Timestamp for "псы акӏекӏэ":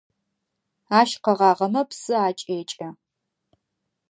1.89-2.89